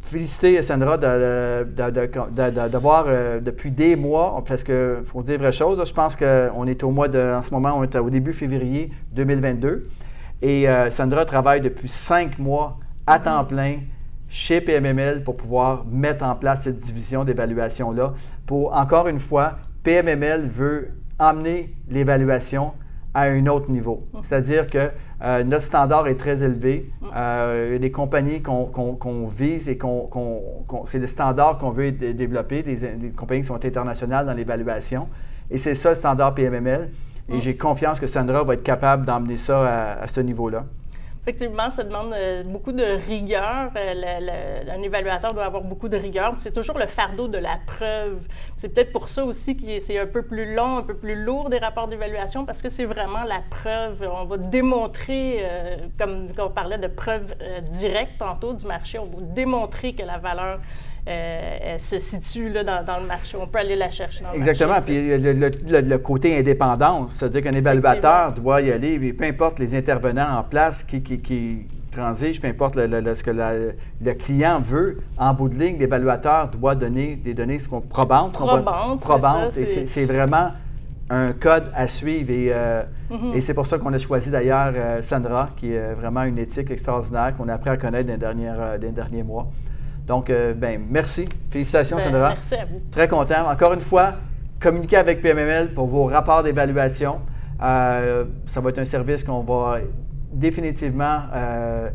féliciter 0.00 0.60
Sandra 0.62 0.98
d'avoir 0.98 3.04
euh, 3.06 3.40
depuis 3.40 3.70
des 3.70 3.96
mois, 3.96 4.42
parce 4.46 4.64
qu'il 4.64 5.02
faut 5.04 5.22
dire 5.22 5.38
vraie 5.38 5.52
chose, 5.52 5.82
je 5.86 5.94
pense 5.94 6.16
qu'on 6.16 6.66
est 6.66 6.82
au 6.82 6.90
mois 6.90 7.08
de, 7.08 7.36
en 7.38 7.42
ce 7.42 7.50
moment, 7.50 7.74
on 7.76 7.84
est 7.84 7.96
au 7.96 8.10
début 8.10 8.32
février 8.32 8.90
2022. 9.12 9.84
Et 10.42 10.68
euh, 10.68 10.90
Sandra 10.90 11.24
travaille 11.24 11.60
depuis 11.60 11.88
cinq 11.88 12.38
mois 12.38 12.78
à 13.06 13.18
mm-hmm. 13.18 13.22
temps 13.22 13.44
plein 13.44 13.76
chez 14.28 14.60
PMML 14.60 15.22
pour 15.22 15.36
pouvoir 15.36 15.84
mettre 15.86 16.24
en 16.24 16.34
place 16.34 16.62
cette 16.62 16.78
division 16.78 17.24
d'évaluation-là. 17.24 18.14
Pour, 18.46 18.74
encore 18.74 19.06
une 19.06 19.20
fois, 19.20 19.58
PMML 19.84 20.48
veut 20.48 20.88
emmener 21.18 21.74
l'évaluation 21.88 22.72
à 23.14 23.22
un 23.22 23.46
autre 23.46 23.70
niveau. 23.70 24.06
Mm-hmm. 24.14 24.18
C'est-à-dire 24.22 24.66
que 24.66 24.90
euh, 25.22 25.44
notre 25.44 25.64
standard 25.64 26.06
est 26.08 26.16
très 26.16 26.42
élevé. 26.42 26.90
Euh, 27.14 27.70
y 27.72 27.76
a 27.76 27.78
des 27.78 27.90
compagnies 27.90 28.42
qu'on 28.42 29.28
vise 29.28 29.68
et 29.68 29.76
qu'on, 29.78 30.08
c'est 30.86 30.98
des 30.98 31.06
standards 31.06 31.58
qu'on 31.58 31.70
veut 31.70 31.92
développer, 31.92 32.62
des, 32.62 33.10
compagnies 33.10 33.42
qui 33.42 33.48
sont 33.48 33.64
internationales 33.64 34.26
dans 34.26 34.34
l'évaluation. 34.34 35.08
Et 35.50 35.58
c'est 35.58 35.74
ça 35.74 35.90
le 35.90 35.96
standard 35.96 36.34
PMML. 36.34 36.90
Et 37.28 37.36
mm. 37.36 37.40
j'ai 37.40 37.56
confiance 37.56 38.00
que 38.00 38.06
Sandra 38.06 38.42
va 38.42 38.54
être 38.54 38.62
capable 38.62 39.06
d'emmener 39.06 39.36
ça 39.36 39.94
à 40.00 40.06
ce 40.06 40.20
niveau-là. 40.20 40.64
Effectivement, 41.24 41.70
ça 41.70 41.84
demande 41.84 42.12
euh, 42.14 42.42
beaucoup 42.42 42.72
de 42.72 42.82
rigueur. 42.82 43.70
Euh, 43.76 44.62
un 44.68 44.82
évaluateur 44.82 45.32
doit 45.32 45.44
avoir 45.44 45.62
beaucoup 45.62 45.88
de 45.88 45.96
rigueur. 45.96 46.34
C'est 46.38 46.50
toujours 46.52 46.76
le 46.76 46.86
fardeau 46.86 47.28
de 47.28 47.38
la 47.38 47.60
preuve. 47.64 48.26
C'est 48.56 48.70
peut-être 48.70 48.90
pour 48.90 49.08
ça 49.08 49.24
aussi 49.24 49.56
que 49.56 49.78
c'est 49.78 50.00
un 50.00 50.06
peu 50.06 50.22
plus 50.22 50.52
long, 50.52 50.78
un 50.78 50.82
peu 50.82 50.96
plus 50.96 51.14
lourd 51.14 51.48
des 51.48 51.58
rapports 51.58 51.86
d'évaluation 51.86 52.44
parce 52.44 52.60
que 52.60 52.68
c'est 52.68 52.86
vraiment 52.86 53.22
la 53.22 53.40
preuve. 53.50 54.04
On 54.12 54.24
va 54.24 54.36
démontrer, 54.36 55.46
euh, 55.48 55.76
comme 55.96 56.32
quand 56.34 56.46
on 56.46 56.50
parlait 56.50 56.78
de 56.78 56.88
preuve 56.88 57.36
directe 57.70 58.18
tantôt 58.18 58.52
du 58.52 58.66
marché, 58.66 58.98
on 58.98 59.06
va 59.06 59.20
démontrer 59.20 59.92
que 59.92 60.02
la 60.02 60.18
valeur 60.18 60.58
euh, 61.08 61.78
se 61.78 61.98
situe 61.98 62.48
là, 62.48 62.62
dans, 62.82 62.98
le 63.00 63.06
marché. 63.06 63.36
On 63.40 63.46
peut 63.46 63.58
aller 63.58 63.76
la 63.76 63.90
chercher 63.90 64.22
dans 64.22 64.32
Exactement. 64.32 64.70
marché. 64.70 64.84
Puis 64.84 65.18
le, 65.18 65.80
le, 65.80 65.98
côté 65.98 66.38
indépendance, 66.38 67.14
c'est-à-dire 67.14 67.42
qu'un 67.42 67.52
évaluateur 67.52 68.32
doit 68.32 68.60
y 68.60 68.70
aller, 68.70 69.12
peu 69.12 69.24
importe 69.24 69.58
les 69.58 69.74
intervenants 69.74 70.38
en 70.38 70.44
place 70.44 70.84
qui, 70.84 71.02
qui, 71.02 71.20
qui 71.20 71.66
transigent, 71.90 72.40
peu 72.40 72.48
importe 72.48 72.74
ce 72.76 73.22
que 73.22 73.30
le 73.30 74.12
client 74.14 74.60
veut, 74.60 75.00
en 75.18 75.34
bout 75.34 75.48
de 75.48 75.58
ligne, 75.58 75.78
l'évaluateur 75.78 76.48
doit 76.48 76.74
donner 76.74 77.16
des 77.16 77.34
données 77.34 77.58
ce 77.58 77.68
qu'on 77.68 77.80
probantes. 77.80 78.32
Probantes, 78.32 79.00
probante 79.00 79.50
c'est 79.50 80.04
vraiment 80.04 80.52
un 81.10 81.32
code 81.32 81.70
à 81.74 81.86
suivre. 81.86 82.30
Et, 82.30 82.48
euh, 82.50 82.82
mm-hmm. 83.10 83.34
et 83.34 83.40
c'est 83.40 83.54
pour 83.54 83.66
ça 83.66 83.78
qu'on 83.78 83.92
a 83.92 83.98
choisi 83.98 84.30
d'ailleurs 84.30 84.72
euh, 84.74 85.02
Sandra, 85.02 85.50
qui 85.56 85.72
est 85.72 85.94
vraiment 85.94 86.22
une 86.22 86.38
éthique 86.38 86.70
extraordinaire 86.70 87.34
qu'on 87.36 87.48
a 87.48 87.54
appris 87.54 87.70
à 87.70 87.76
connaître 87.76 88.16
dans 88.16 88.78
les 88.80 88.90
derniers 88.90 89.22
mois. 89.22 89.48
Donc, 90.06 90.30
euh, 90.30 90.54
ben, 90.54 90.80
merci. 90.90 91.28
Félicitations, 91.50 91.96
ben, 91.96 92.02
Sandra. 92.04 92.28
Merci 92.30 92.54
à 92.54 92.64
vous. 92.64 92.80
Très 92.90 93.08
content. 93.08 93.48
Encore 93.48 93.72
une 93.72 93.80
fois, 93.80 94.14
communiquez 94.60 94.96
avec 94.96 95.22
PMML 95.22 95.72
pour 95.74 95.86
vos 95.86 96.04
rapports 96.06 96.42
d'évaluation. 96.42 97.20
Euh, 97.62 98.24
ça 98.46 98.60
va 98.60 98.70
être 98.70 98.78
un 98.78 98.84
service 98.84 99.22
qu'on 99.22 99.42
va 99.42 99.78
définitivement 100.32 101.20
euh, 101.34 101.90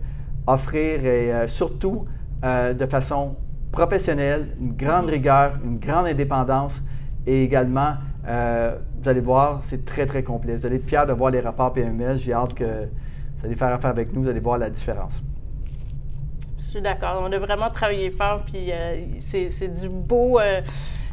offrir 0.46 1.06
et 1.06 1.48
surtout 1.48 2.06
de 2.44 2.86
façon 2.86 3.36
professionnelle, 3.72 4.56
une 4.62 4.74
grande 4.74 5.08
rigueur, 5.08 5.54
une 5.66 5.80
grande 5.80 6.06
indépendance 6.06 6.82
et 7.26 7.44
également, 7.44 7.96
vous 8.24 9.10
allez 9.10 9.20
voir, 9.20 9.62
c'est 9.64 9.84
très, 9.84 10.06
très 10.06 10.22
complet. 10.22 10.56
Vous 10.56 10.66
allez 10.66 10.76
être 10.76 10.88
fiers 10.88 11.06
de 11.08 11.14
voir 11.14 11.32
les 11.32 11.42
rapports 11.42 11.74
PMML. 11.74 12.20
J'ai 12.20 12.32
hâte 12.32 12.54
que 12.54 12.64
vous 12.64 13.46
allez 13.46 13.56
faire 13.56 13.74
affaire 13.74 13.90
avec 13.90 14.14
nous, 14.14 14.22
vous 14.22 14.30
allez 14.30 14.40
voir 14.40 14.60
la 14.60 14.70
différence. 14.70 15.24
Je 16.60 16.64
suis 16.64 16.82
d'accord. 16.82 17.24
On 17.24 17.32
a 17.32 17.40
vraiment 17.40 17.70
travaillé 17.70 18.10
fort, 18.10 18.44
puis 18.46 18.72
euh, 18.72 19.02
c'est 19.20 19.68
du 19.68 19.90
beau, 19.90 20.40
euh, 20.40 20.62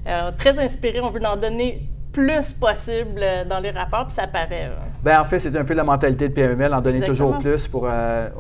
euh, 0.06 0.30
très 0.36 0.58
inspiré. 0.58 1.00
On 1.00 1.10
veut 1.10 1.24
en 1.24 1.36
donner 1.36 1.88
plus 2.12 2.52
possible 2.52 3.20
dans 3.48 3.58
les 3.58 3.70
rapports, 3.70 4.06
puis 4.06 4.14
ça 4.14 4.26
paraît. 4.26 4.70
Bien, 5.04 5.20
en 5.20 5.24
fait, 5.24 5.40
c'est 5.40 5.56
un 5.56 5.64
peu 5.64 5.74
la 5.74 5.82
mentalité 5.82 6.28
de 6.28 6.34
PML, 6.34 6.72
en 6.72 6.80
donner 6.80 7.00
toujours 7.00 7.38
plus 7.38 7.66
pour, 7.66 7.88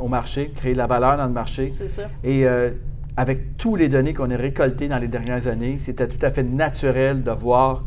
au 0.00 0.08
marché, 0.08 0.52
créer 0.54 0.74
de 0.74 0.78
la 0.78 0.86
valeur 0.86 1.16
dans 1.16 1.26
le 1.26 1.32
marché. 1.32 1.70
C'est 1.72 1.88
ça. 1.88 2.04
Et 2.22 2.46
avec 3.16 3.56
tous 3.56 3.74
les 3.74 3.88
données 3.88 4.14
qu'on 4.14 4.30
a 4.30 4.36
récoltées 4.36 4.86
dans 4.86 4.98
les 4.98 5.08
dernières 5.08 5.48
années, 5.48 5.78
c'était 5.80 6.06
tout 6.06 6.24
à 6.24 6.30
fait 6.30 6.44
naturel 6.44 7.24
de 7.24 7.30
voir 7.32 7.82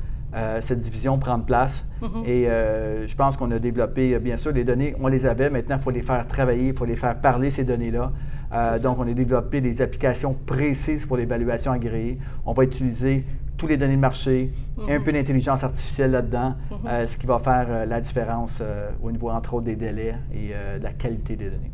cette 0.60 0.80
division 0.80 1.18
prendre 1.18 1.46
place. 1.46 1.88
Mm-hmm. 2.02 2.28
Et 2.28 3.08
je 3.08 3.16
pense 3.16 3.38
qu'on 3.38 3.50
a 3.52 3.60
développé, 3.60 4.20
bien 4.20 4.36
sûr, 4.36 4.52
les 4.52 4.66
données, 4.66 4.94
on 5.00 5.08
les 5.08 5.26
avait, 5.26 5.50
maintenant, 5.50 5.78
il 5.78 5.82
faut 5.82 5.92
les 5.92 6.02
faire 6.02 6.28
travailler, 6.28 6.68
il 6.68 6.76
faut 6.76 6.84
les 6.84 6.98
faire 6.98 7.16
parler, 7.16 7.50
ces 7.50 7.64
données-là. 7.64 8.12
Euh, 8.54 8.80
donc, 8.80 8.98
on 9.00 9.08
a 9.08 9.13
développé 9.13 9.62
des 9.62 9.82
applications 9.82 10.34
précises 10.34 11.06
pour 11.06 11.18
l'évaluation 11.18 11.72
agréée. 11.72 12.18
On 12.46 12.54
va 12.54 12.63
utiliser 12.63 13.25
tous 13.58 13.68
les 13.68 13.77
données 13.77 13.96
de 13.96 14.01
marché, 14.01 14.51
un 14.88 15.00
mhm. 15.00 15.04
peu 15.04 15.12
d'intelligence 15.12 15.63
artificielle 15.63 16.12
là-dedans, 16.12 16.56
mhm. 16.70 16.77
euh, 16.88 17.08
ce 17.08 17.18
qui 17.18 17.25
va 17.25 17.39
faire 17.39 17.66
euh, 17.70 17.86
la 17.86 18.00
différence 18.00 18.62
au 19.01 19.12
niveau, 19.12 19.30
entre 19.30 19.56
autres, 19.56 19.66
des 19.66 19.75
délais 19.75 20.16
et 20.32 20.50
de 20.80 20.84
la 20.84 20.94
qualité 20.94 21.36
des 21.36 21.50
données. 21.50 21.72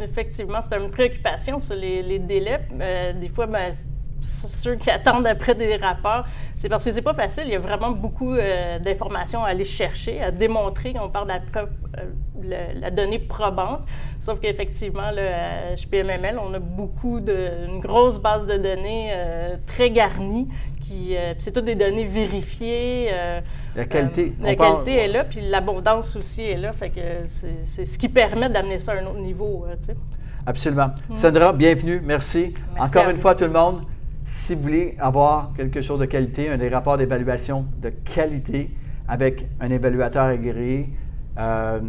Effectivement, 0.00 0.58
c'est 0.60 0.76
une 0.78 0.90
préoccupation, 0.90 1.58
sur 1.58 1.74
les, 1.74 2.18
délais. 2.20 2.60
des 3.20 3.28
fois, 3.28 3.46
ben, 3.46 3.74
ceux 4.22 4.76
qui 4.76 4.90
attendent 4.90 5.26
après 5.26 5.54
des 5.54 5.76
rapports, 5.76 6.24
c'est 6.56 6.68
parce 6.68 6.84
que 6.84 6.90
c'est 6.90 7.02
pas 7.02 7.14
facile. 7.14 7.44
Il 7.46 7.52
y 7.52 7.56
a 7.56 7.60
vraiment 7.60 7.90
beaucoup 7.90 8.32
euh, 8.32 8.78
d'informations 8.78 9.44
à 9.44 9.48
aller 9.48 9.64
chercher, 9.64 10.22
à 10.22 10.30
démontrer. 10.30 10.94
On 11.00 11.08
parle 11.08 11.26
de 11.26 11.32
la, 11.32 11.40
preuve, 11.40 11.70
euh, 11.98 12.72
la 12.74 12.90
donnée 12.90 13.18
probante. 13.18 13.82
Sauf 14.20 14.40
qu'effectivement, 14.40 15.10
chez 15.76 15.86
PMML, 15.86 16.38
on 16.42 16.52
a 16.54 16.58
beaucoup 16.58 17.20
de, 17.20 17.66
une 17.68 17.80
grosse 17.80 18.18
base 18.18 18.46
de 18.46 18.56
données 18.56 19.10
euh, 19.12 19.56
très 19.66 19.90
garnie. 19.90 20.48
Qui, 20.80 21.16
c'est 21.38 21.50
toutes 21.50 21.64
des 21.64 21.74
données 21.74 22.04
vérifiées. 22.04 23.10
la 23.74 23.86
qualité. 23.86 24.34
la 24.40 24.54
qualité 24.54 24.94
est 24.94 25.08
là, 25.08 25.24
puis 25.24 25.40
l'abondance 25.40 26.14
aussi 26.14 26.44
est 26.44 26.56
là. 26.56 26.72
Fait 26.72 26.90
que 26.90 27.00
c'est, 27.24 27.84
ce 27.84 27.98
qui 27.98 28.08
permet 28.08 28.48
d'amener 28.48 28.78
ça 28.78 28.92
à 28.92 28.98
un 28.98 29.06
autre 29.06 29.18
niveau. 29.18 29.66
Absolument. 30.46 30.90
Mm. 31.08 31.16
Sandra, 31.16 31.52
bienvenue. 31.52 32.00
Merci. 32.04 32.54
Merci 32.74 32.98
Encore 32.98 33.10
une 33.10 33.18
fois, 33.18 33.34
tout 33.34 33.44
le 33.44 33.50
monde. 33.50 33.82
Si 34.26 34.54
vous 34.54 34.60
voulez 34.62 34.96
avoir 34.98 35.52
quelque 35.56 35.80
chose 35.80 36.00
de 36.00 36.04
qualité, 36.04 36.50
un 36.50 36.58
des 36.58 36.68
rapports 36.68 36.98
d'évaluation 36.98 37.64
de 37.80 37.90
qualité, 37.90 38.70
avec 39.08 39.46
un 39.60 39.70
évaluateur 39.70 40.24
agréé. 40.26 40.90
Euh, 41.38 41.80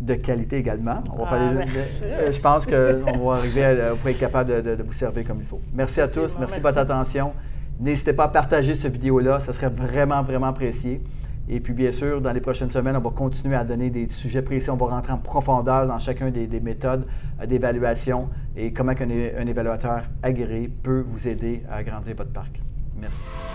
de 0.00 0.14
qualité 0.14 0.58
également. 0.58 1.02
On 1.12 1.24
va 1.24 1.24
Ah, 1.26 1.30
faire 1.30 1.50
les- 1.66 1.72
merci. 1.74 2.04
euh, 2.04 2.30
je 2.30 2.40
pense 2.40 2.66
qu'on 2.66 3.18
va 3.28 3.34
arriver 3.38 3.64
à, 3.64 3.96
pour 3.96 4.08
être 4.08 4.18
capable 4.20 4.48
de, 4.54 4.60
de- 4.60 4.76
de 4.76 4.82
vous 4.84 4.92
servir 4.92 5.26
comme 5.26 5.38
il 5.40 5.44
faut. 5.44 5.60
Merci 5.74 6.00
à 6.00 6.06
tous. 6.06 6.36
Merci 6.38 6.58
de 6.58 6.62
votre 6.62 6.78
attention. 6.78 7.32
N'hésitez 7.80 8.12
pas 8.12 8.24
à 8.24 8.28
partager 8.28 8.76
cette 8.76 8.92
vidéo-là. 8.92 9.40
Ça 9.40 9.52
serait 9.52 9.70
vraiment, 9.70 10.22
vraiment 10.22 10.46
apprécié. 10.46 11.02
Et 11.50 11.60
puis, 11.60 11.72
bien 11.72 11.92
sûr, 11.92 12.20
dans 12.20 12.32
les 12.32 12.40
prochaines 12.40 12.70
semaines, 12.70 12.96
on 12.96 13.00
va 13.00 13.10
continuer 13.10 13.54
à 13.54 13.64
donner 13.64 13.90
des 13.90 14.08
sujets 14.08 14.42
précis. 14.42 14.70
On 14.70 14.76
va 14.76 14.86
rentrer 14.86 15.12
en 15.12 15.18
profondeur 15.18 15.86
dans 15.86 15.98
chacun 15.98 16.30
des, 16.30 16.46
des 16.46 16.60
méthodes 16.60 17.06
euh, 17.40 17.46
d'évaluation 17.46 18.28
et 18.56 18.72
comment 18.72 18.92
un 18.92 19.46
évaluateur 19.46 20.02
agréé 20.22 20.68
peut 20.68 21.04
vous 21.06 21.26
aider 21.26 21.62
à 21.70 21.76
agrandir 21.76 22.14
votre 22.16 22.32
parc. 22.32 22.60
Merci. 23.00 23.47